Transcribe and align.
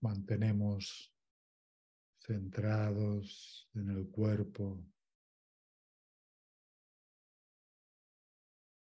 mantenemos 0.00 1.12
centrados 2.20 3.68
en 3.74 3.90
el 3.90 4.08
cuerpo. 4.08 4.86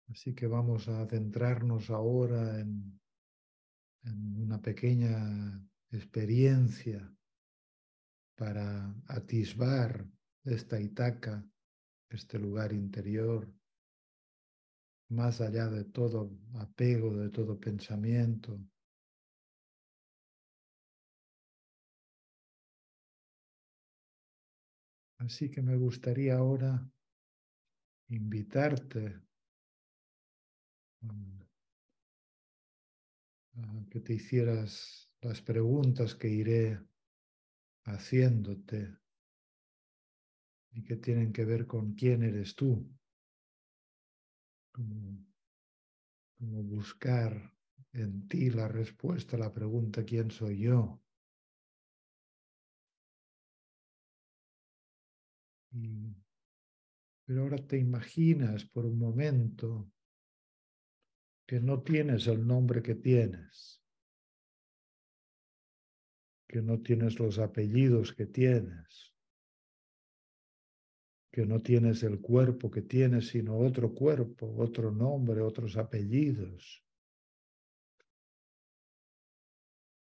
Así 0.10 0.36
que 0.36 0.46
vamos 0.46 0.88
a 0.88 1.06
centrarnos 1.08 1.90
ahora 1.90 2.60
en, 2.60 3.02
en 4.04 4.38
una 4.38 4.62
pequeña 4.62 5.60
experiencia 5.92 7.12
para 8.36 8.94
atisbar 9.08 10.08
esta 10.44 10.80
Itaca, 10.80 11.44
este 12.10 12.38
lugar 12.38 12.72
interior, 12.72 13.52
más 15.10 15.42
allá 15.42 15.68
de 15.68 15.86
todo 15.86 16.32
apego, 16.56 17.16
de 17.18 17.30
todo 17.30 17.60
pensamiento. 17.60 18.60
Así 25.26 25.50
que 25.50 25.64
me 25.64 25.76
gustaría 25.76 26.38
ahora 26.38 26.88
invitarte 28.10 29.20
a 33.58 33.86
que 33.90 34.00
te 34.02 34.14
hicieras 34.14 35.12
las 35.22 35.42
preguntas 35.42 36.14
que 36.14 36.28
iré 36.28 36.80
haciéndote 37.86 38.96
y 40.74 40.84
que 40.84 40.98
tienen 40.98 41.34
que 41.34 41.46
ver 41.46 41.66
con 41.66 41.94
quién 41.96 42.22
eres 42.22 42.56
tú, 42.56 42.88
como, 44.72 45.26
buscar 46.38 47.52
en 47.94 48.28
ti 48.28 48.52
la 48.52 48.68
respuesta 48.68 49.38
a 49.38 49.40
la 49.40 49.52
pregunta 49.52 50.04
¿quién 50.04 50.30
soy 50.30 50.60
yo? 50.60 51.05
Pero 57.26 57.42
ahora 57.42 57.58
te 57.58 57.78
imaginas 57.78 58.66
por 58.66 58.86
un 58.86 59.00
momento 59.00 59.92
que 61.46 61.60
no 61.60 61.82
tienes 61.82 62.28
el 62.28 62.46
nombre 62.46 62.82
que 62.82 62.96
tienes, 62.96 63.84
que 66.48 66.62
no 66.62 66.82
tienes 66.82 67.20
los 67.20 67.40
apellidos 67.40 68.14
que 68.14 68.26
tienes, 68.26 69.14
que 71.32 71.46
no 71.46 71.62
tienes 71.62 72.04
el 72.04 72.22
cuerpo 72.22 72.72
que 72.72 72.82
tienes, 72.82 73.28
sino 73.28 73.58
otro 73.58 73.94
cuerpo, 73.94 74.56
otro 74.58 74.92
nombre, 74.92 75.42
otros 75.42 75.76
apellidos. 75.78 76.84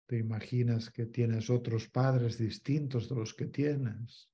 Te 0.06 0.18
imaginas 0.18 0.90
que 0.90 1.06
tienes 1.06 1.50
otros 1.50 1.90
padres 1.90 2.38
distintos 2.38 3.10
de 3.10 3.16
los 3.16 3.34
que 3.34 3.48
tienes, 3.48 4.32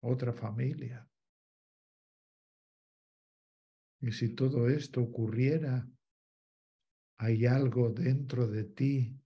otra 0.00 0.32
familia. 0.32 1.08
Y 4.00 4.12
si 4.12 4.34
todo 4.34 4.68
esto 4.68 5.00
ocurriera, 5.00 5.88
hay 7.18 7.46
algo 7.46 7.90
dentro 7.90 8.46
de 8.46 8.64
ti 8.64 9.18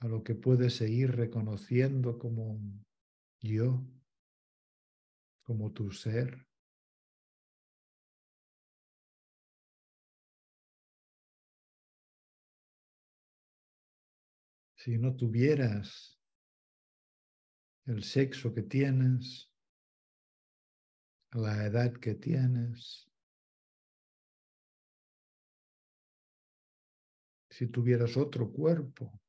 a 0.00 0.08
lo 0.08 0.22
que 0.22 0.34
puedes 0.34 0.74
seguir 0.76 1.12
reconociendo 1.12 2.18
como 2.18 2.60
yo 3.40 3.84
como 5.44 5.72
tu 5.72 5.90
ser. 5.90 6.46
Si 14.74 14.98
no 14.98 15.14
tuvieras 15.14 16.13
el 17.86 18.02
sexo 18.02 18.52
que 18.54 18.62
tienes, 18.62 19.50
la 21.32 21.66
edad 21.66 21.92
que 21.92 22.14
tienes, 22.14 23.10
si 27.50 27.66
tuvieras 27.68 28.16
otro 28.16 28.50
cuerpo, 28.50 29.20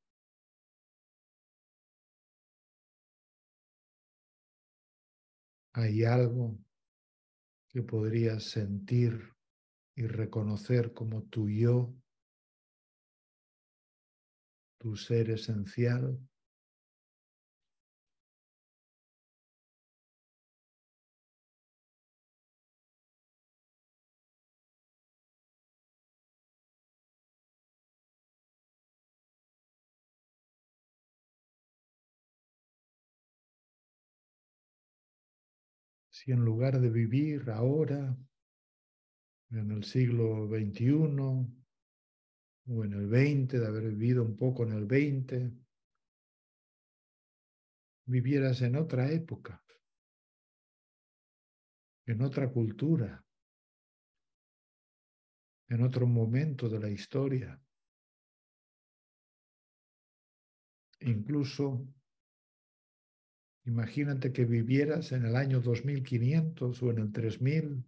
hay 5.73 6.03
algo 6.03 6.57
que 7.67 7.83
podrías 7.83 8.45
sentir 8.45 9.33
y 9.95 10.07
reconocer 10.07 10.93
como 10.93 11.23
tu 11.23 11.49
yo, 11.49 11.93
tu 14.77 14.95
ser 14.95 15.29
esencial. 15.29 16.17
Si 36.15 36.31
en 36.31 36.45
lugar 36.45 36.79
de 36.79 36.89
vivir 36.89 37.49
ahora, 37.49 38.17
en 39.49 39.71
el 39.71 39.83
siglo 39.83 40.47
XXI 40.47 40.93
o 42.67 42.83
en 42.85 42.93
el 42.93 43.09
XX, 43.09 43.59
de 43.59 43.67
haber 43.67 43.89
vivido 43.91 44.23
un 44.23 44.37
poco 44.37 44.63
en 44.63 44.71
el 44.71 44.85
XX, 44.85 45.51
vivieras 48.05 48.61
en 48.61 48.77
otra 48.77 49.11
época, 49.11 49.61
en 52.05 52.21
otra 52.21 52.49
cultura, 52.49 53.25
en 55.67 55.83
otro 55.83 56.07
momento 56.07 56.69
de 56.69 56.79
la 56.79 56.89
historia, 56.89 57.61
incluso 61.01 61.85
Imagínate 63.65 64.31
que 64.31 64.45
vivieras 64.45 65.11
en 65.11 65.25
el 65.25 65.35
año 65.35 65.59
2500 65.59 66.83
o 66.83 66.91
en 66.91 66.99
el 66.99 67.11
3000 67.11 67.83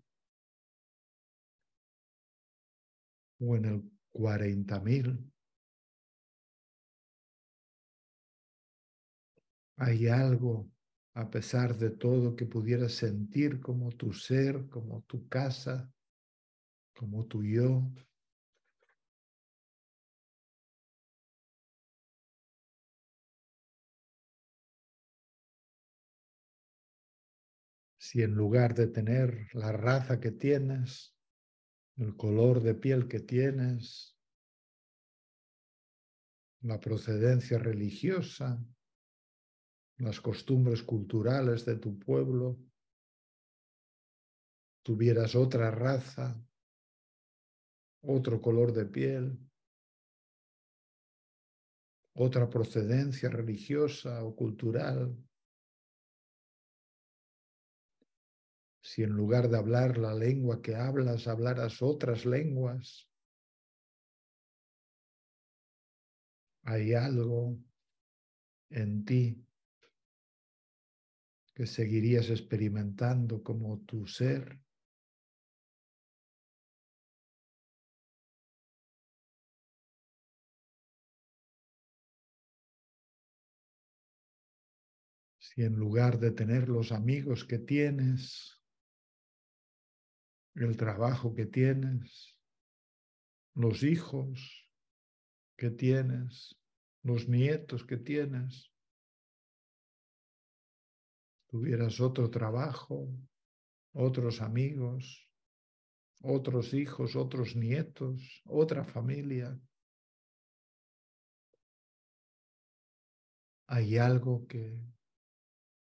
o 3.39 3.55
en 3.55 3.65
el 3.65 3.83
40.000. 4.11 5.31
Hay 9.77 10.07
algo, 10.07 10.71
a 11.13 11.29
pesar 11.29 11.77
de 11.77 11.91
todo, 11.91 12.35
que 12.35 12.47
pudieras 12.47 12.93
sentir 12.93 13.61
como 13.61 13.91
tu 13.91 14.11
ser, 14.13 14.67
como 14.69 15.03
tu 15.03 15.27
casa, 15.27 15.93
como 16.95 17.27
tu 17.27 17.43
yo. 17.43 17.87
Si 28.07 28.21
en 28.21 28.35
lugar 28.35 28.73
de 28.73 28.87
tener 28.87 29.49
la 29.53 29.73
raza 29.73 30.21
que 30.21 30.31
tienes, 30.31 31.13
el 31.97 32.15
color 32.15 32.61
de 32.61 32.73
piel 32.73 33.09
que 33.09 33.19
tienes, 33.19 34.17
la 36.61 36.79
procedencia 36.79 37.59
religiosa, 37.59 38.63
las 39.97 40.21
costumbres 40.21 40.83
culturales 40.83 41.65
de 41.65 41.75
tu 41.75 41.99
pueblo, 41.99 42.57
tuvieras 44.83 45.35
otra 45.35 45.69
raza, 45.69 46.41
otro 48.03 48.41
color 48.41 48.71
de 48.71 48.85
piel, 48.85 49.37
otra 52.13 52.49
procedencia 52.49 53.27
religiosa 53.27 54.23
o 54.23 54.33
cultural, 54.33 55.13
si 58.97 59.03
en 59.03 59.11
lugar 59.11 59.47
de 59.47 59.57
hablar 59.59 59.99
la 59.99 60.11
lengua 60.15 60.59
que 60.59 60.73
hablas, 60.75 61.27
hablaras 61.27 61.83
otras 61.83 62.25
lenguas, 62.25 63.07
hay 66.63 66.95
algo 66.95 67.59
en 68.71 69.05
ti 69.05 69.45
que 71.53 71.67
seguirías 71.67 72.31
experimentando 72.31 73.43
como 73.43 73.81
tu 73.81 74.07
ser. 74.07 74.59
Si 85.37 85.61
en 85.61 85.75
lugar 85.75 86.17
de 86.17 86.31
tener 86.31 86.67
los 86.67 86.91
amigos 86.91 87.45
que 87.45 87.59
tienes, 87.59 88.56
el 90.65 90.75
trabajo 90.75 91.33
que 91.33 91.45
tienes, 91.45 92.37
los 93.53 93.83
hijos 93.83 94.71
que 95.55 95.69
tienes, 95.69 96.57
los 97.03 97.27
nietos 97.27 97.85
que 97.85 97.97
tienes, 97.97 98.71
tuvieras 101.47 101.99
otro 102.01 102.29
trabajo, 102.29 103.07
otros 103.93 104.41
amigos, 104.41 105.27
otros 106.21 106.73
hijos, 106.73 107.15
otros 107.15 107.55
nietos, 107.55 108.41
otra 108.45 108.83
familia. 108.83 109.59
¿Hay 113.67 113.97
algo 113.97 114.47
que 114.47 114.79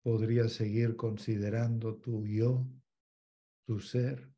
podrías 0.03 0.53
seguir 0.53 0.95
considerando 0.95 1.95
tu 1.95 2.25
yo, 2.25 2.67
tu 3.65 3.79
ser? 3.79 4.28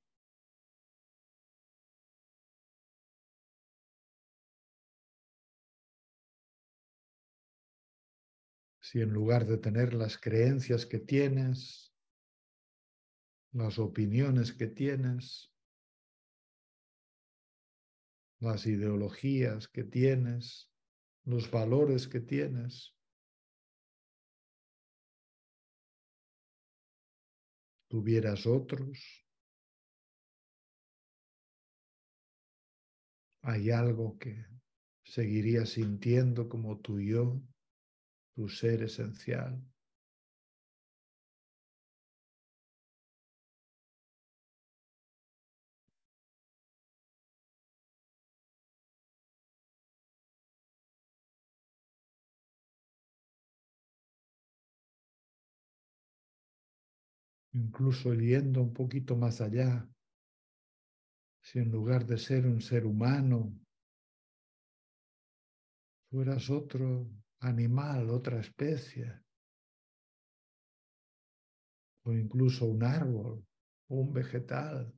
Si 8.91 8.99
en 8.99 9.13
lugar 9.13 9.45
de 9.45 9.57
tener 9.57 9.93
las 9.93 10.17
creencias 10.17 10.85
que 10.85 10.99
tienes, 10.99 11.95
las 13.53 13.79
opiniones 13.79 14.51
que 14.51 14.67
tienes, 14.67 15.49
las 18.41 18.67
ideologías 18.67 19.69
que 19.69 19.85
tienes, 19.85 20.73
los 21.23 21.49
valores 21.49 22.09
que 22.09 22.19
tienes, 22.19 22.93
tuvieras 27.87 28.45
otros, 28.45 29.25
hay 33.43 33.71
algo 33.71 34.17
que 34.19 34.45
seguirías 35.05 35.69
sintiendo 35.69 36.49
como 36.49 36.81
tu 36.81 36.99
yo 36.99 37.41
tu 38.41 38.49
ser 38.49 38.81
esencial. 38.81 39.53
Incluso 57.53 58.13
yendo 58.15 58.63
un 58.63 58.73
poquito 58.73 59.15
más 59.15 59.39
allá, 59.39 59.87
si 61.41 61.59
en 61.59 61.69
lugar 61.69 62.07
de 62.07 62.17
ser 62.17 62.47
un 62.47 62.61
ser 62.61 62.87
humano, 62.87 63.53
fueras 66.09 66.49
otro 66.49 67.07
animal, 67.41 68.09
otra 68.09 68.39
especie, 68.39 69.21
o 72.03 72.13
incluso 72.13 72.65
un 72.65 72.83
árbol, 72.83 73.43
un 73.89 74.13
vegetal. 74.13 74.93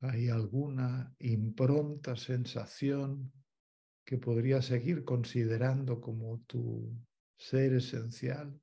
¿Hay 0.00 0.28
alguna 0.28 1.14
impronta, 1.20 2.16
sensación 2.16 3.32
que 4.04 4.18
podría 4.18 4.62
seguir 4.62 5.04
considerando 5.04 6.00
como 6.00 6.40
tu 6.46 6.96
ser 7.36 7.74
esencial? 7.74 8.60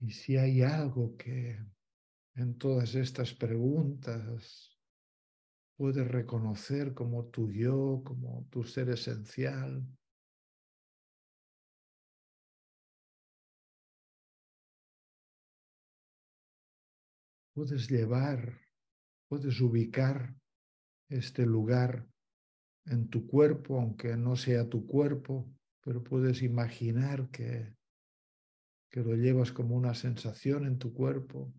Y 0.00 0.12
si 0.12 0.36
hay 0.36 0.62
algo 0.62 1.16
que 1.16 1.58
en 2.34 2.56
todas 2.56 2.94
estas 2.94 3.34
preguntas 3.34 4.78
puedes 5.76 6.06
reconocer 6.06 6.94
como 6.94 7.26
tu 7.26 7.50
yo, 7.50 8.02
como 8.04 8.46
tu 8.50 8.62
ser 8.62 8.90
esencial, 8.90 9.84
puedes 17.54 17.90
llevar, 17.90 18.60
puedes 19.28 19.60
ubicar 19.60 20.36
este 21.08 21.44
lugar 21.44 22.06
en 22.86 23.08
tu 23.08 23.26
cuerpo, 23.26 23.80
aunque 23.80 24.16
no 24.16 24.36
sea 24.36 24.68
tu 24.68 24.86
cuerpo, 24.86 25.52
pero 25.82 26.04
puedes 26.04 26.42
imaginar 26.42 27.30
que 27.30 27.77
que 28.90 29.00
lo 29.00 29.14
llevas 29.14 29.52
como 29.52 29.76
una 29.76 29.94
sensación 29.94 30.66
en 30.66 30.78
tu 30.78 30.92
cuerpo. 30.92 31.52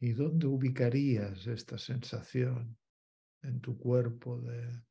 ¿Y 0.00 0.12
dónde 0.12 0.48
ubicarías 0.48 1.46
esta 1.46 1.78
sensación 1.78 2.76
en 3.42 3.60
tu 3.60 3.78
cuerpo 3.78 4.40
de, 4.40 4.82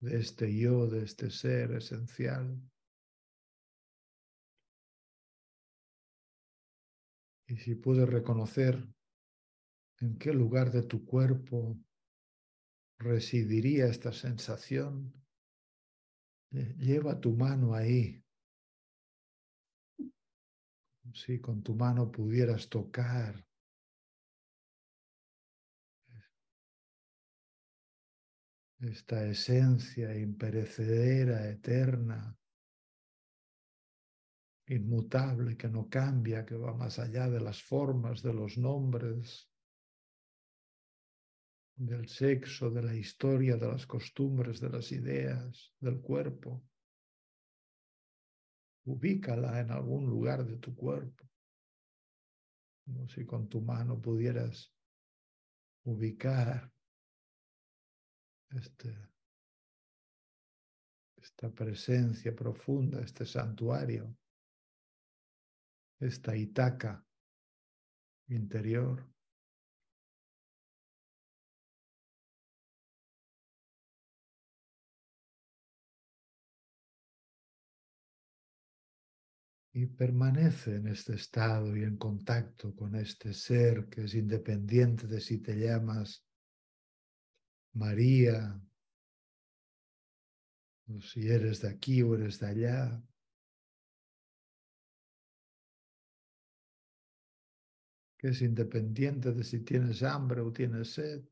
de 0.00 0.16
este 0.18 0.56
yo, 0.56 0.86
de 0.86 1.02
este 1.02 1.30
ser 1.30 1.72
esencial? 1.72 2.60
Y 7.48 7.56
si 7.56 7.74
puedes 7.74 8.08
reconocer 8.08 8.86
en 10.00 10.18
qué 10.18 10.32
lugar 10.32 10.70
de 10.70 10.82
tu 10.82 11.04
cuerpo 11.04 11.76
residiría 12.98 13.86
esta 13.86 14.12
sensación, 14.12 15.23
Lleva 16.54 17.18
tu 17.20 17.32
mano 17.32 17.74
ahí. 17.74 18.22
Si 21.12 21.40
con 21.40 21.62
tu 21.62 21.74
mano 21.74 22.10
pudieras 22.10 22.68
tocar 22.68 23.44
esta 28.78 29.24
esencia 29.26 30.16
imperecedera, 30.16 31.48
eterna, 31.48 32.36
inmutable, 34.66 35.56
que 35.56 35.68
no 35.68 35.88
cambia, 35.88 36.44
que 36.44 36.56
va 36.56 36.74
más 36.74 36.98
allá 36.98 37.28
de 37.28 37.40
las 37.40 37.62
formas, 37.62 38.22
de 38.22 38.32
los 38.32 38.58
nombres, 38.58 39.50
del 41.76 42.08
sexo, 42.08 42.70
de 42.70 42.82
la 42.82 42.94
historia, 42.94 43.56
de 43.56 43.66
las 43.66 43.86
costumbres, 43.86 44.60
de 44.60 44.70
las 44.70 44.92
ideas, 44.92 45.74
del 45.80 46.00
cuerpo. 46.00 46.62
Ubícala 48.86 49.60
en 49.60 49.70
algún 49.70 50.06
lugar 50.06 50.44
de 50.44 50.56
tu 50.58 50.74
cuerpo, 50.74 51.28
como 52.84 53.08
si 53.08 53.24
con 53.24 53.48
tu 53.48 53.60
mano 53.60 54.00
pudieras 54.00 54.72
ubicar 55.84 56.70
este, 58.50 59.10
esta 61.16 61.50
presencia 61.50 62.34
profunda, 62.34 63.00
este 63.00 63.24
santuario, 63.24 64.16
esta 65.98 66.36
Itaca 66.36 67.04
interior. 68.28 69.13
Y 79.76 79.86
permanece 79.86 80.76
en 80.76 80.86
este 80.86 81.16
estado 81.16 81.76
y 81.76 81.82
en 81.82 81.96
contacto 81.96 82.74
con 82.76 82.94
este 82.94 83.34
ser 83.34 83.88
que 83.88 84.04
es 84.04 84.14
independiente 84.14 85.08
de 85.08 85.20
si 85.20 85.38
te 85.38 85.56
llamas 85.56 86.24
María 87.72 88.62
o 90.86 91.00
si 91.00 91.28
eres 91.28 91.60
de 91.60 91.70
aquí 91.70 92.02
o 92.02 92.14
eres 92.14 92.38
de 92.38 92.46
allá. 92.46 93.02
que 98.16 98.30
es 98.30 98.40
independiente 98.40 99.32
de 99.32 99.44
si 99.44 99.60
tienes 99.60 100.02
hambre 100.02 100.40
o 100.40 100.50
tienes 100.50 100.94
sed. 100.94 101.22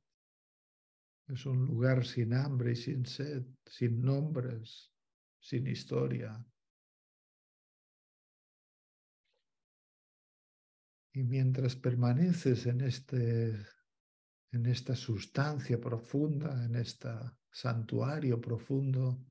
Es 1.28 1.46
un 1.46 1.64
lugar 1.64 2.04
sin 2.04 2.34
hambre 2.34 2.72
y 2.72 2.76
sin 2.76 3.06
sed, 3.06 3.46
sin 3.64 4.02
nombres, 4.02 4.92
sin 5.40 5.66
historia. 5.68 6.44
Y 11.14 11.22
mientras 11.24 11.76
permaneces 11.76 12.66
en, 12.66 12.80
este, 12.80 13.50
en 14.52 14.66
esta 14.66 14.96
sustancia 14.96 15.78
profunda, 15.78 16.64
en 16.64 16.76
este 16.76 17.08
santuario 17.50 18.40
profundo, 18.40 19.26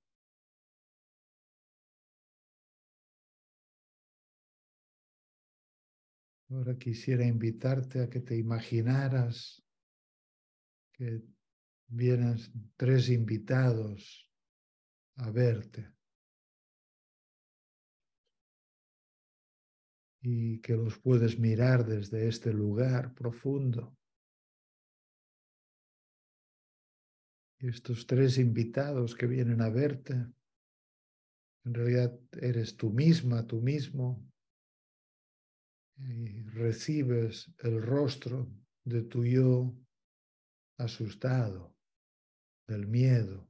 Ahora 6.52 6.78
quisiera 6.78 7.24
invitarte 7.26 8.02
a 8.02 8.10
que 8.10 8.20
te 8.20 8.36
imaginaras 8.36 9.64
que 10.92 11.22
vienen 11.88 12.38
tres 12.76 13.08
invitados 13.08 14.30
a 15.16 15.32
verte 15.32 15.94
y 20.22 20.60
que 20.60 20.76
los 20.76 21.00
puedes 21.00 21.40
mirar 21.40 21.86
desde 21.86 22.28
este 22.28 22.54
lugar 22.54 23.14
profundo. 23.14 23.98
Y 27.60 27.68
estos 27.68 28.06
tres 28.06 28.38
invitados 28.38 29.16
que 29.16 29.28
vienen 29.28 29.62
a 29.62 29.70
verte, 29.70 30.14
en 30.14 31.74
realidad 31.74 32.20
eres 32.34 32.76
tú 32.76 32.92
misma, 32.92 33.46
tú 33.46 33.62
mismo, 33.62 34.28
y 35.98 36.42
recibes 36.42 37.52
el 37.60 37.82
rostro 37.82 38.52
de 38.84 39.04
tu 39.04 39.24
yo 39.24 39.76
asustado, 40.80 41.76
del 42.68 42.88
miedo, 42.88 43.48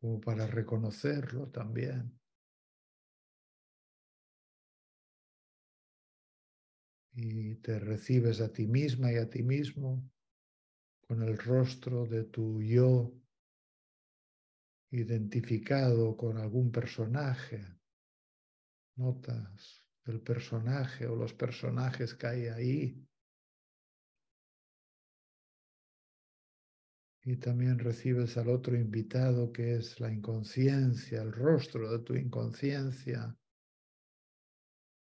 como 0.00 0.20
para 0.20 0.46
reconocerlo 0.46 1.48
también. 1.48 2.15
Y 7.16 7.56
te 7.56 7.78
recibes 7.78 8.40
a 8.40 8.52
ti 8.52 8.66
misma 8.66 9.10
y 9.10 9.16
a 9.16 9.28
ti 9.28 9.42
mismo 9.42 10.06
con 11.00 11.22
el 11.22 11.38
rostro 11.38 12.06
de 12.06 12.24
tu 12.24 12.62
yo 12.62 13.12
identificado 14.90 16.16
con 16.16 16.36
algún 16.36 16.70
personaje. 16.70 17.64
Notas 18.96 19.86
el 20.04 20.20
personaje 20.20 21.06
o 21.06 21.16
los 21.16 21.32
personajes 21.34 22.14
que 22.14 22.26
hay 22.26 22.46
ahí. 22.46 23.08
Y 27.24 27.36
también 27.36 27.78
recibes 27.78 28.36
al 28.36 28.50
otro 28.50 28.76
invitado 28.76 29.52
que 29.52 29.76
es 29.76 29.98
la 29.98 30.12
inconsciencia, 30.12 31.22
el 31.22 31.32
rostro 31.32 31.90
de 31.90 32.04
tu 32.04 32.14
inconsciencia, 32.14 33.36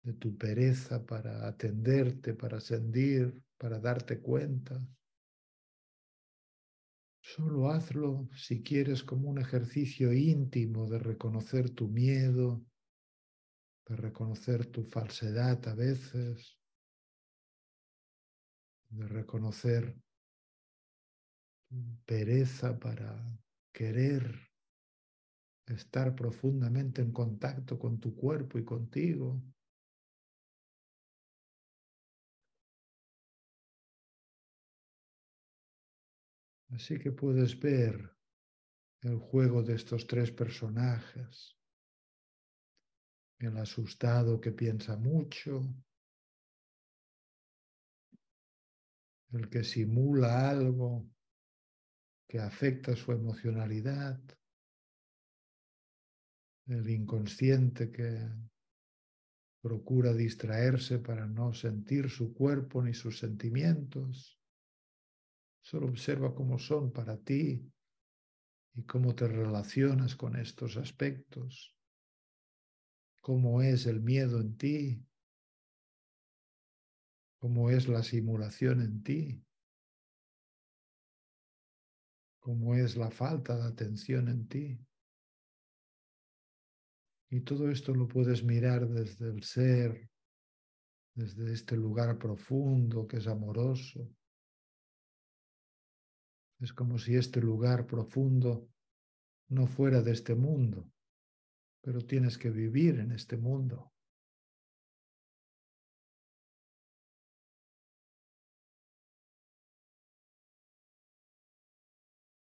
de 0.04 0.12
tu 0.12 0.36
pereza 0.36 1.04
para 1.04 1.48
atenderte, 1.48 2.34
para 2.34 2.60
sentir, 2.60 3.42
para 3.56 3.80
darte 3.80 4.20
cuenta. 4.20 4.78
Solo 7.20 7.70
hazlo 7.70 8.28
si 8.36 8.62
quieres 8.62 9.02
como 9.02 9.30
un 9.30 9.38
ejercicio 9.38 10.12
íntimo 10.12 10.86
de 10.86 10.98
reconocer 10.98 11.70
tu 11.70 11.88
miedo, 11.88 12.62
de 13.88 13.96
reconocer 13.96 14.66
tu 14.66 14.84
falsedad 14.84 15.66
a 15.66 15.74
veces, 15.74 16.58
de 18.90 19.08
reconocer 19.08 19.96
pereza 22.04 22.78
para 22.78 23.40
querer 23.72 24.38
estar 25.66 26.14
profundamente 26.14 27.00
en 27.00 27.10
contacto 27.10 27.78
con 27.78 27.98
tu 27.98 28.14
cuerpo 28.14 28.58
y 28.58 28.64
contigo. 28.64 29.42
Así 36.74 36.98
que 36.98 37.12
puedes 37.12 37.58
ver 37.60 38.10
el 39.02 39.18
juego 39.18 39.62
de 39.62 39.74
estos 39.74 40.08
tres 40.08 40.32
personajes. 40.32 41.56
El 43.38 43.56
asustado 43.58 44.40
que 44.40 44.50
piensa 44.50 44.96
mucho, 44.96 45.62
el 49.32 49.48
que 49.48 49.62
simula 49.62 50.50
algo 50.50 51.08
que 52.28 52.40
afecta 52.40 52.96
su 52.96 53.12
emocionalidad, 53.12 54.20
el 56.66 56.90
inconsciente 56.90 57.92
que 57.92 58.28
procura 59.62 60.12
distraerse 60.12 60.98
para 60.98 61.26
no 61.26 61.52
sentir 61.52 62.10
su 62.10 62.34
cuerpo 62.34 62.82
ni 62.82 62.94
sus 62.94 63.18
sentimientos. 63.18 64.40
Solo 65.64 65.88
observa 65.88 66.32
cómo 66.32 66.60
son 66.60 66.92
para 66.92 67.16
ti 67.16 67.68
y 68.74 68.82
cómo 68.84 69.16
te 69.16 69.26
relacionas 69.26 70.14
con 70.14 70.36
estos 70.36 70.76
aspectos 70.76 71.74
cómo 73.24 73.62
es 73.62 73.86
el 73.86 74.02
miedo 74.02 74.38
en 74.38 74.58
ti, 74.58 75.02
cómo 77.38 77.70
es 77.70 77.88
la 77.88 78.02
simulación 78.02 78.82
en 78.82 79.02
ti, 79.02 79.42
cómo 82.38 82.74
es 82.74 82.96
la 82.98 83.10
falta 83.10 83.56
de 83.56 83.62
atención 83.62 84.28
en 84.28 84.46
ti. 84.46 84.78
Y 87.30 87.40
todo 87.40 87.70
esto 87.70 87.94
lo 87.94 88.06
puedes 88.06 88.44
mirar 88.44 88.86
desde 88.86 89.30
el 89.30 89.42
ser, 89.42 90.10
desde 91.14 91.50
este 91.50 91.78
lugar 91.78 92.18
profundo 92.18 93.08
que 93.08 93.16
es 93.16 93.26
amoroso. 93.26 94.06
Es 96.64 96.72
como 96.72 96.98
si 96.98 97.14
este 97.14 97.42
lugar 97.42 97.86
profundo 97.86 98.70
no 99.50 99.66
fuera 99.66 100.00
de 100.00 100.12
este 100.12 100.34
mundo, 100.34 100.90
pero 101.82 102.00
tienes 102.00 102.38
que 102.38 102.48
vivir 102.48 103.00
en 103.00 103.12
este 103.12 103.36
mundo. 103.36 103.92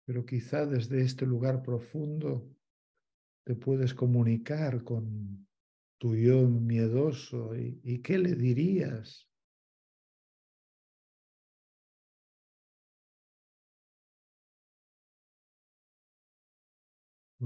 Pero 0.05 0.23
quizá 0.23 0.67
desde 0.67 1.01
este 1.01 1.25
lugar 1.25 1.63
profundo 1.63 2.47
te 3.43 3.55
puedes 3.55 3.95
comunicar 3.95 4.83
con 4.83 5.47
tu 5.97 6.15
yo 6.15 6.47
miedoso 6.47 7.55
y, 7.55 8.03
qué 8.03 8.19
le 8.19 8.35
dirías. 8.35 9.27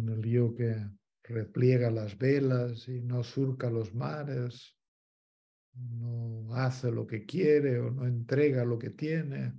El 0.08 0.24
yo 0.24 0.56
que 0.56 0.76
repliega 1.24 1.92
las 1.92 2.18
velas 2.18 2.88
y 2.88 3.02
no 3.02 3.24
surca 3.24 3.70
los 3.70 3.94
mares, 3.94 4.76
no 5.74 6.54
hace 6.56 6.92
lo 6.92 7.06
que 7.06 7.26
quiere 7.26 7.80
o 7.80 7.92
no 7.92 8.06
entrega 8.06 8.64
lo 8.66 8.80
que 8.80 8.90
tiene. 8.92 9.54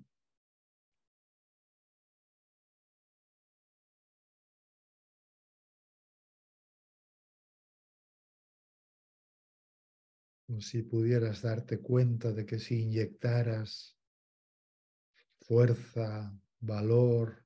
O 10.49 10.61
si 10.61 10.83
pudieras 10.83 11.43
darte 11.43 11.79
cuenta 11.79 12.33
de 12.33 12.45
que 12.45 12.59
si 12.59 12.83
inyectaras 12.83 13.97
fuerza, 15.39 16.37
valor 16.59 17.45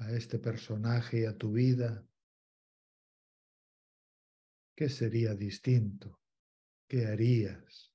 a 0.00 0.12
este 0.12 0.38
personaje 0.38 1.20
y 1.20 1.24
a 1.24 1.36
tu 1.38 1.52
vida, 1.52 2.04
¿Qué 4.80 4.88
sería 4.88 5.34
distinto? 5.34 6.18
¿Qué 6.88 7.04
harías? 7.04 7.92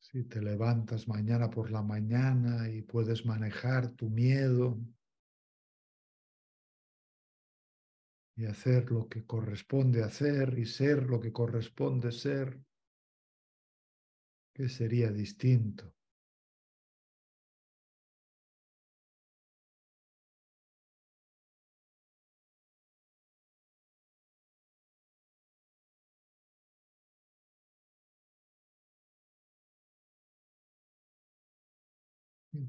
Si 0.00 0.24
te 0.24 0.40
levantas 0.40 1.06
mañana 1.08 1.50
por 1.50 1.70
la 1.70 1.82
mañana 1.82 2.70
y 2.70 2.80
puedes 2.80 3.26
manejar 3.26 3.90
tu 3.90 4.08
miedo, 4.08 4.80
y 8.38 8.46
hacer 8.46 8.92
lo 8.92 9.08
que 9.08 9.26
corresponde 9.26 10.04
hacer 10.04 10.56
y 10.60 10.64
ser 10.64 11.02
lo 11.02 11.18
que 11.20 11.32
corresponde 11.32 12.12
ser, 12.12 12.60
¿qué 14.54 14.68
sería 14.68 15.10
distinto? 15.10 15.92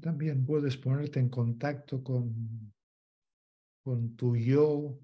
También 0.00 0.44
puedes 0.44 0.76
ponerte 0.76 1.20
en 1.20 1.28
contacto 1.28 2.02
con, 2.02 2.72
con 3.84 4.16
tu 4.16 4.36
yo 4.36 4.98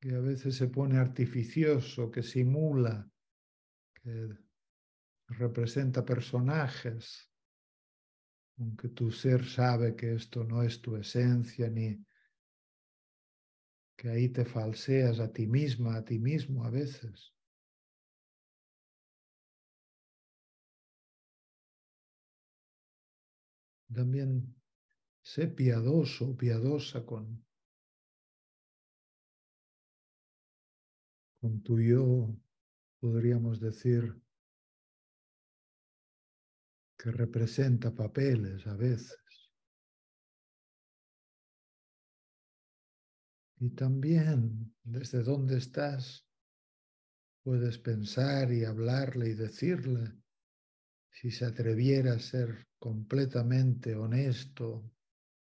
que 0.00 0.14
a 0.14 0.20
veces 0.20 0.56
se 0.56 0.68
pone 0.68 0.98
artificioso, 0.98 2.10
que 2.10 2.22
simula, 2.22 3.08
que 4.02 4.28
representa 5.28 6.04
personajes, 6.04 7.30
aunque 8.58 8.88
tu 8.88 9.10
ser 9.10 9.44
sabe 9.44 9.94
que 9.94 10.14
esto 10.14 10.44
no 10.44 10.62
es 10.62 10.80
tu 10.80 10.96
esencia 10.96 11.68
ni 11.68 12.04
que 13.96 14.08
ahí 14.08 14.30
te 14.30 14.46
falseas 14.46 15.20
a 15.20 15.30
ti 15.30 15.46
misma, 15.46 15.96
a 15.96 16.04
ti 16.04 16.18
mismo 16.18 16.64
a 16.64 16.70
veces. 16.70 17.34
También 23.92 24.54
sé 25.22 25.48
piadoso, 25.48 26.34
piadosa 26.36 27.04
con, 27.04 27.44
con 31.40 31.62
tu 31.62 31.80
yo, 31.80 32.36
podríamos 33.00 33.60
decir, 33.60 34.14
que 36.98 37.10
representa 37.10 37.94
papeles 37.94 38.66
a 38.66 38.74
veces. 38.74 39.16
Y 43.58 43.70
también 43.70 44.74
desde 44.84 45.22
donde 45.22 45.56
estás 45.56 46.26
puedes 47.42 47.78
pensar 47.78 48.52
y 48.52 48.64
hablarle 48.64 49.30
y 49.30 49.34
decirle 49.34 50.12
si 51.10 51.30
se 51.30 51.46
atreviera 51.46 52.14
a 52.14 52.18
ser 52.18 52.68
completamente 52.78 53.94
honesto, 53.94 54.90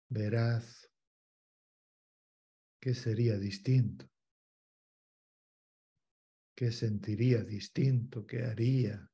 veraz, 0.08 0.90
¿qué 2.80 2.94
sería 2.94 3.38
distinto? 3.38 4.11
¿Qué 6.62 6.70
sentiría 6.70 7.42
distinto? 7.42 8.24
¿Qué 8.24 8.44
haría? 8.44 9.10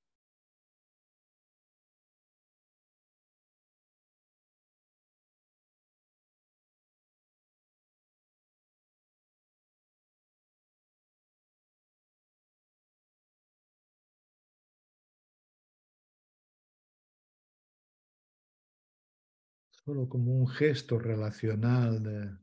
solo 19.84 20.06
como 20.08 20.32
un 20.34 20.46
gesto 20.48 20.98
relacional 20.98 22.02
de, 22.02 22.36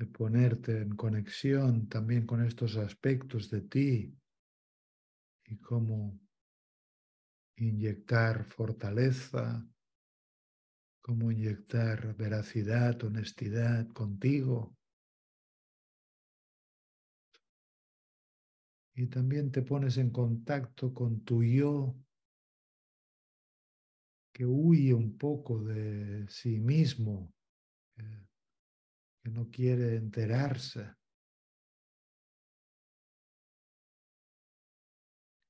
de 0.00 0.06
ponerte 0.06 0.80
en 0.80 0.96
conexión 0.96 1.86
también 1.86 2.24
con 2.24 2.42
estos 2.42 2.78
aspectos 2.78 3.50
de 3.50 3.60
ti 3.60 4.18
y 5.44 5.58
cómo 5.58 6.18
inyectar 7.56 8.44
fortaleza, 8.44 9.62
cómo 11.02 11.30
inyectar 11.30 12.16
veracidad, 12.16 13.04
honestidad 13.04 13.88
contigo. 13.88 14.74
Y 18.94 19.06
también 19.08 19.52
te 19.52 19.60
pones 19.60 19.98
en 19.98 20.08
contacto 20.08 20.94
con 20.94 21.20
tu 21.24 21.44
yo 21.44 21.94
que 24.32 24.46
huye 24.46 24.94
un 24.94 25.18
poco 25.18 25.62
de 25.62 26.26
sí 26.28 26.58
mismo, 26.58 27.34
que, 29.22 29.30
no 29.30 29.50
quiere 29.50 29.96
enterarse, 29.96 30.94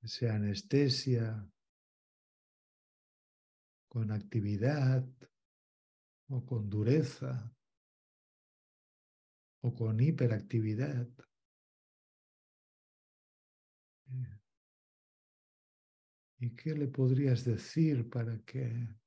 que 0.01 0.09
se 0.09 0.29
anestesia 0.29 1.47
con 3.88 4.11
actividad 4.12 5.05
o 6.29 6.45
con 6.45 6.71
dureza 6.71 7.53
o 9.62 9.75
con 9.75 10.01
hiperactividad. 10.01 11.09
¿Y 16.38 16.55
qué 16.57 16.75
le 16.75 16.88
podrías 16.88 17.45
decir 17.45 18.09
para 18.09 18.38
que 18.38 19.00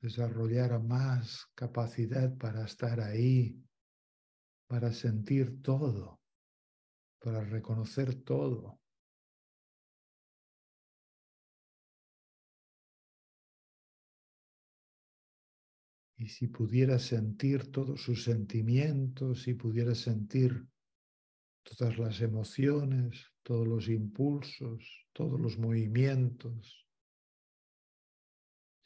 desarrollara 0.00 0.78
más 0.78 1.46
capacidad 1.54 2.36
para 2.36 2.64
estar 2.64 3.00
ahí, 3.00 3.60
para 4.66 4.92
sentir 4.92 5.62
todo, 5.62 6.20
para 7.18 7.42
reconocer 7.44 8.22
todo? 8.22 8.80
Y 16.18 16.28
si 16.28 16.48
pudiera 16.48 16.98
sentir 16.98 17.70
todos 17.70 18.02
sus 18.02 18.24
sentimientos, 18.24 19.42
si 19.42 19.54
pudiera 19.54 19.94
sentir 19.94 20.66
todas 21.62 21.98
las 21.98 22.20
emociones, 22.22 23.32
todos 23.42 23.68
los 23.68 23.88
impulsos, 23.88 25.06
todos 25.12 25.38
los 25.38 25.58
movimientos, 25.58 26.85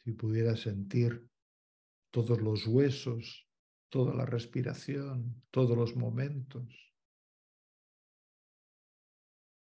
si 0.05 0.13
pudiera 0.13 0.57
sentir 0.57 1.29
todos 2.11 2.41
los 2.41 2.67
huesos, 2.67 3.49
toda 3.89 4.15
la 4.15 4.27
respiración, 4.27 5.43
todos 5.51 5.77
los 5.77 5.97
momentos, 5.97 6.91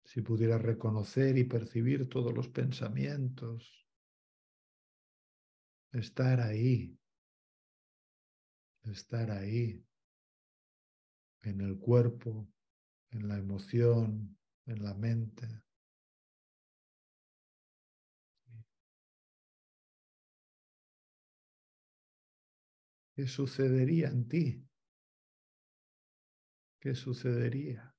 si 0.04 0.22
pudiera 0.22 0.58
reconocer 0.58 1.38
y 1.38 1.44
percibir 1.44 2.08
todos 2.08 2.34
los 2.34 2.48
pensamientos, 2.48 3.86
estar 5.92 6.40
ahí, 6.40 6.98
estar 8.84 9.32
ahí, 9.32 9.84
en 11.44 11.62
el 11.62 11.78
cuerpo, 11.78 12.48
en 13.12 13.28
la 13.28 13.38
emoción, 13.38 14.38
en 14.66 14.84
la 14.84 14.94
mente. 14.94 15.48
¿Qué 23.18 23.26
sucedería 23.26 24.10
en 24.10 24.28
ti? 24.28 24.64
¿Qué 26.80 26.94
sucedería? 26.94 27.96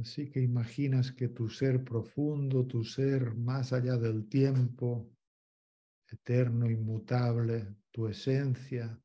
Así 0.00 0.30
que 0.30 0.40
imaginas 0.40 1.12
que 1.12 1.28
tu 1.28 1.50
ser 1.50 1.84
profundo, 1.84 2.66
tu 2.66 2.82
ser 2.82 3.34
más 3.34 3.74
allá 3.74 3.98
del 3.98 4.26
tiempo, 4.26 5.14
eterno, 6.10 6.70
inmutable, 6.70 7.76
tu 7.90 8.08
esencia, 8.08 8.98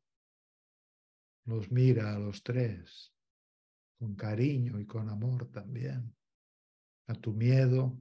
los 1.43 1.69
mira 1.69 2.15
a 2.15 2.19
los 2.19 2.41
tres 2.41 3.12
con 4.03 4.15
cariño 4.15 4.81
y 4.81 4.85
con 4.85 5.07
amor 5.07 5.49
también, 5.49 6.13
a 7.07 7.13
tu 7.13 7.31
miedo, 7.31 7.97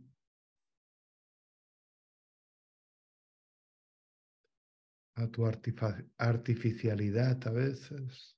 a 5.14 5.28
tu 5.28 5.46
artificialidad 5.46 7.46
a 7.46 7.52
veces, 7.52 8.36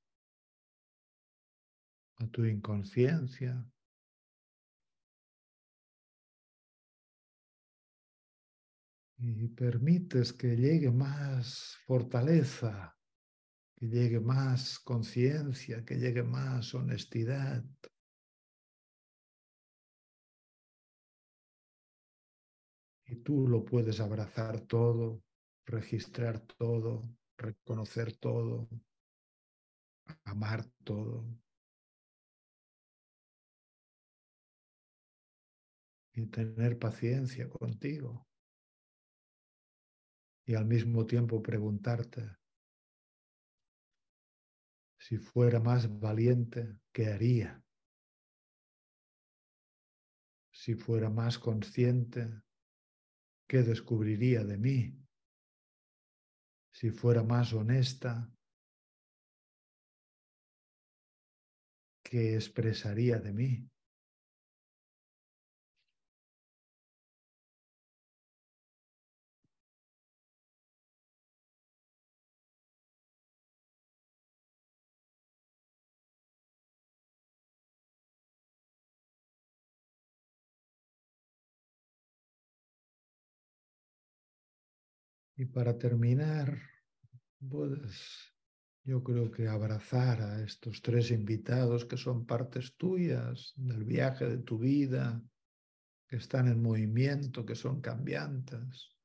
a 2.17 2.27
tu 2.27 2.45
inconsciencia, 2.45 3.67
y 9.17 9.49
permites 9.49 10.35
que 10.35 10.55
llegue 10.55 10.91
más 10.91 11.79
fortaleza, 11.87 12.95
que 13.85 13.91
llegue 13.91 14.21
más 14.21 14.79
conciencia, 14.79 15.85
que 15.85 15.97
llegue 15.97 16.23
más 16.23 16.75
honestidad. 16.75 17.63
Y 23.07 23.17
tú 23.17 23.47
lo 23.47 23.63
puedes 23.63 24.01
abrazar 24.01 24.61
todo, 24.61 25.23
registrar 25.67 26.41
todo, 26.41 27.11
reconocer 27.37 28.17
todo, 28.17 28.69
amar 30.25 30.65
todo. 30.83 31.27
Y 36.15 36.27
tener 36.27 36.79
paciencia 36.79 37.51
contigo 37.51 38.27
y 40.47 40.55
al 40.55 40.65
mismo 40.65 41.05
tiempo 41.05 41.43
preguntarte 41.43 42.44
si 45.05 45.19
fuera 45.19 45.61
más 45.61 46.01
valiente, 46.01 46.79
¿qué 46.91 47.13
haría? 47.13 47.63
Si 50.51 50.75
fuera 50.77 51.11
más 51.11 51.39
consciente, 51.39 52.41
¿qué 53.47 53.63
descubriría 53.63 54.45
de 54.45 54.57
mí? 54.57 55.05
si 56.73 56.91
fuera 56.91 57.23
más 57.23 57.53
honesta, 57.53 58.33
¿qué 62.03 62.35
expresaría 62.35 63.19
de 63.21 63.33
mí? 63.33 63.74
Y 85.45 85.47
para 85.47 85.77
terminar, 85.77 86.59
puedes, 87.51 88.33
yo 88.83 89.05
creo 89.05 89.31
que 89.31 89.47
abrazar 89.47 90.23
a 90.23 90.43
estos 90.43 90.81
tres 90.81 91.11
invitados 91.11 91.85
que 91.85 91.99
son 91.99 92.25
partes 92.25 92.75
tuyas 92.79 93.53
del 93.55 93.85
viaje 93.85 94.27
de 94.27 94.39
tu 94.39 94.59
vida, 94.59 95.23
que 96.09 96.17
están 96.17 96.49
en 96.49 96.63
movimiento, 96.63 97.45
que 97.45 97.55
son 97.55 97.83
cambiantes, 97.83 98.97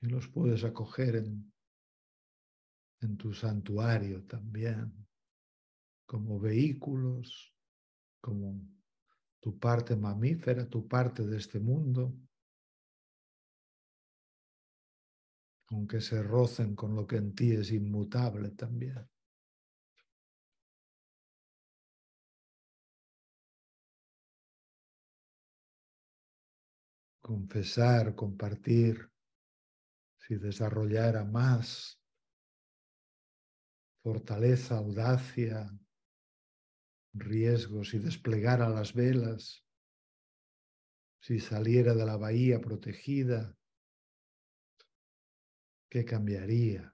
y 0.00 0.08
los 0.08 0.26
puedes 0.26 0.64
acoger 0.64 1.14
en, 1.14 1.52
en 3.02 3.16
tu 3.16 3.32
santuario 3.32 4.24
también, 4.24 5.06
como 6.04 6.40
vehículos, 6.40 7.54
como 8.20 8.60
tu 9.38 9.56
parte 9.56 9.94
mamífera, 9.94 10.68
tu 10.68 10.88
parte 10.88 11.24
de 11.24 11.36
este 11.36 11.60
mundo 11.60 12.12
aunque 15.74 16.00
se 16.00 16.22
rocen 16.22 16.76
con 16.76 16.94
lo 16.94 17.04
que 17.04 17.16
en 17.16 17.34
ti 17.34 17.50
es 17.50 17.72
inmutable 17.72 18.50
también. 18.50 19.10
Confesar, 27.20 28.14
compartir, 28.14 29.10
si 30.18 30.36
desarrollara 30.36 31.24
más 31.24 32.00
fortaleza, 34.02 34.76
audacia, 34.76 35.76
riesgos, 37.14 37.94
y 37.94 37.98
desplegara 37.98 38.68
las 38.68 38.94
velas, 38.94 39.64
si 41.20 41.40
saliera 41.40 41.94
de 41.94 42.06
la 42.06 42.16
bahía 42.16 42.60
protegida, 42.60 43.56
¿Qué 45.94 46.04
cambiaría? 46.04 46.92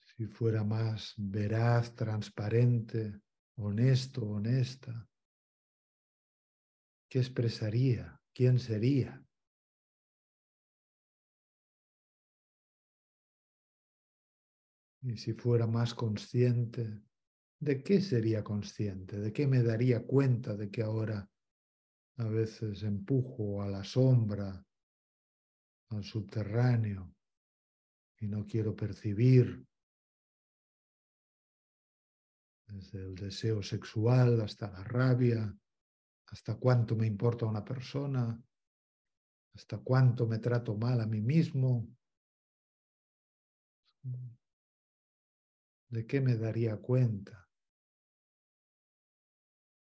Si 0.00 0.26
fuera 0.26 0.64
más 0.64 1.14
veraz, 1.16 1.94
transparente, 1.94 3.20
honesto, 3.54 4.26
honesta, 4.28 5.08
¿qué 7.08 7.20
expresaría? 7.20 8.20
¿Quién 8.34 8.58
sería? 8.58 9.24
Y 15.02 15.16
si 15.16 15.32
fuera 15.32 15.68
más 15.68 15.94
consciente, 15.94 17.04
¿de 17.60 17.84
qué 17.84 18.00
sería 18.00 18.42
consciente? 18.42 19.20
¿De 19.20 19.32
qué 19.32 19.46
me 19.46 19.62
daría 19.62 20.04
cuenta 20.04 20.56
de 20.56 20.72
que 20.72 20.82
ahora 20.82 21.30
a 22.16 22.24
veces 22.24 22.82
empujo 22.82 23.62
a 23.62 23.68
la 23.68 23.84
sombra 23.84 24.64
al 25.90 26.04
subterráneo 26.04 27.14
y 28.20 28.26
no 28.26 28.44
quiero 28.46 28.74
percibir 28.74 29.66
desde 32.66 33.04
el 33.04 33.14
deseo 33.14 33.62
sexual 33.62 34.40
hasta 34.40 34.70
la 34.70 34.84
rabia, 34.84 35.56
hasta 36.26 36.56
cuánto 36.56 36.94
me 36.96 37.06
importa 37.06 37.46
una 37.46 37.64
persona, 37.64 38.42
hasta 39.54 39.78
cuánto 39.78 40.26
me 40.26 40.38
trato 40.38 40.76
mal 40.76 41.00
a 41.00 41.06
mí 41.06 41.20
mismo. 41.20 41.88
¿De 45.88 46.06
qué 46.06 46.20
me 46.20 46.36
daría 46.36 46.76
cuenta? 46.76 47.48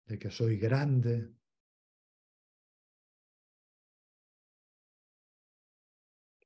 De 0.05 0.17
que 0.17 0.31
soy 0.31 0.57
grande, 0.57 1.33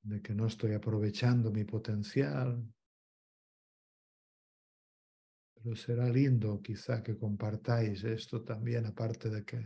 de 0.04 0.22
que 0.22 0.36
no 0.36 0.48
estoy 0.48 0.74
aprovechando 0.74 1.52
mi 1.52 1.64
potencial. 1.64 2.62
Pero 5.56 5.76
será 5.76 6.10
lindo 6.10 6.62
quizá 6.62 7.02
que 7.02 7.18
compartáis 7.18 8.04
esto 8.04 8.44
también, 8.44 8.86
aparte 8.86 9.30
de 9.30 9.44
que 9.46 9.64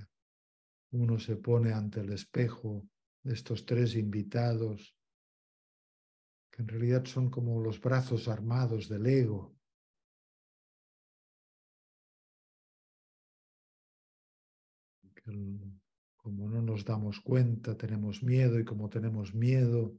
uno 0.92 1.18
se 1.20 1.36
pone 1.38 1.74
ante 1.74 2.02
el 2.02 2.14
espejo 2.14 2.88
de 3.24 3.34
estos 3.34 3.66
tres 3.66 3.96
invitados, 3.96 4.96
que 6.52 6.62
en 6.62 6.68
realidad 6.68 7.06
son 7.06 7.30
como 7.30 7.60
los 7.60 7.82
brazos 7.82 8.28
armados 8.28 8.88
del 8.88 9.06
ego. 9.06 9.58
como 16.16 16.50
no 16.50 16.62
nos 16.62 16.86
damos 16.86 17.20
cuenta, 17.20 17.76
tenemos 17.76 18.24
miedo 18.24 18.60
y 18.60 18.64
como 18.64 18.90
tenemos 18.90 19.34
miedo, 19.34 19.98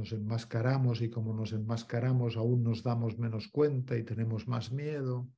nos 0.00 0.12
enmascaramos 0.12 1.02
y 1.02 1.10
como 1.10 1.34
nos 1.34 1.52
enmascaramos 1.52 2.38
aún 2.38 2.62
nos 2.62 2.82
damos 2.82 3.18
menos 3.18 3.48
cuenta 3.48 3.98
y 3.98 4.02
tenemos 4.02 4.48
más 4.48 4.72
miedo. 4.72 5.28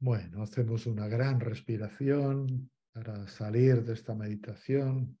Bueno, 0.00 0.42
hacemos 0.42 0.86
una 0.86 1.06
gran 1.06 1.38
respiración 1.38 2.70
para 2.92 3.28
salir 3.28 3.84
de 3.84 3.92
esta 3.92 4.16
meditación. 4.16 5.16